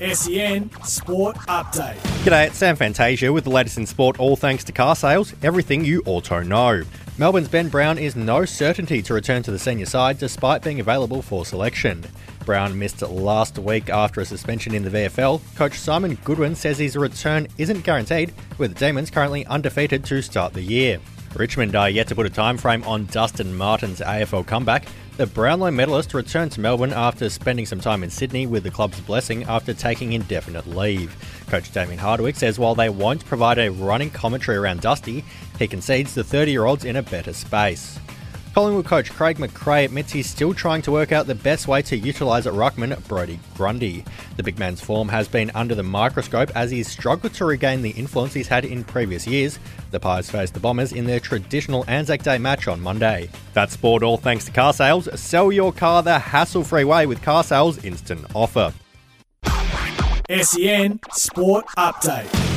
[0.00, 1.98] SEN Sport Update.
[2.24, 5.84] G'day, it's Sam Fantasia with the latest in sport, all thanks to car sales, everything
[5.84, 6.84] you auto know.
[7.18, 11.20] Melbourne's Ben Brown is no certainty to return to the senior side despite being available
[11.20, 12.02] for selection.
[12.46, 15.42] Brown missed last week after a suspension in the VFL.
[15.54, 20.54] Coach Simon Goodwin says his return isn't guaranteed, with the Demons currently undefeated to start
[20.54, 20.98] the year.
[21.34, 24.86] Richmond are yet to put a time frame on Dustin Martin's AFL comeback.
[25.20, 28.98] The Brownlow medalist returned to Melbourne after spending some time in Sydney with the club's
[29.00, 31.14] blessing after taking indefinite leave.
[31.46, 35.22] Coach Damien Hardwick says while they won't provide a running commentary around Dusty,
[35.58, 37.98] he concedes the 30 year old's in a better space.
[38.54, 41.96] Collingwood coach Craig McRae admits he's still trying to work out the best way to
[41.96, 44.04] utilise at Ruckman Brodie Grundy.
[44.36, 47.90] The big man's form has been under the microscope as he's struggled to regain the
[47.90, 49.60] influence he's had in previous years.
[49.92, 53.30] The Pies face the Bombers in their traditional Anzac Day match on Monday.
[53.54, 55.08] That's sport all thanks to car sales.
[55.18, 58.74] Sell your car the hassle-free way with car sales instant offer.
[60.28, 62.49] SEN Sport Update.